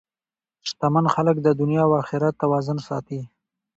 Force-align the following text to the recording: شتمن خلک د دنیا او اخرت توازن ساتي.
شتمن 0.67 1.05
خلک 1.13 1.35
د 1.41 1.47
دنیا 1.61 1.83
او 1.87 1.91
اخرت 2.03 2.35
توازن 2.43 2.77
ساتي. 2.87 3.19